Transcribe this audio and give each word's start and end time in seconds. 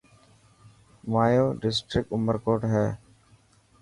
هايو 1.13 1.45
ڊسٽرڪٽ 1.61 2.05
عمر 2.17 2.35
ڪوٽ 2.45 2.61
هي. 2.73 2.87